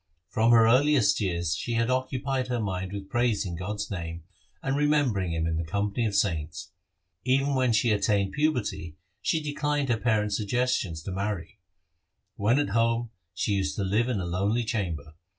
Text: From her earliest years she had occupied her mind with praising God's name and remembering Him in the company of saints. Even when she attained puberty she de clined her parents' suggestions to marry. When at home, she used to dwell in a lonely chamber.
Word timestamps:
From 0.29 0.49
her 0.51 0.65
earliest 0.65 1.21
years 1.21 1.55
she 1.55 1.73
had 1.73 1.91
occupied 1.91 2.47
her 2.47 2.59
mind 2.59 2.91
with 2.91 3.07
praising 3.07 3.55
God's 3.55 3.91
name 3.91 4.23
and 4.63 4.75
remembering 4.75 5.31
Him 5.31 5.45
in 5.45 5.57
the 5.57 5.63
company 5.63 6.07
of 6.07 6.15
saints. 6.15 6.71
Even 7.23 7.53
when 7.53 7.71
she 7.71 7.91
attained 7.91 8.33
puberty 8.33 8.97
she 9.21 9.43
de 9.43 9.53
clined 9.53 9.89
her 9.89 9.97
parents' 9.99 10.37
suggestions 10.37 11.03
to 11.03 11.11
marry. 11.11 11.59
When 12.35 12.57
at 12.57 12.69
home, 12.69 13.11
she 13.35 13.51
used 13.51 13.75
to 13.75 13.87
dwell 13.87 14.09
in 14.09 14.19
a 14.19 14.25
lonely 14.25 14.63
chamber. 14.63 15.13